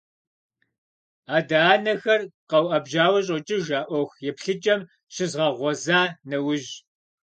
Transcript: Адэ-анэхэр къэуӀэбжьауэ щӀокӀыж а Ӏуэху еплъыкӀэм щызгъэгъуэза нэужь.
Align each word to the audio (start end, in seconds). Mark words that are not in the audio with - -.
Адэ-анэхэр 1.35 2.21
къэуӀэбжьауэ 2.49 3.19
щӀокӀыж 3.25 3.67
а 3.79 3.81
Ӏуэху 3.89 4.19
еплъыкӀэм 4.29 4.81
щызгъэгъуэза 5.13 5.99
нэужь. 6.29 6.69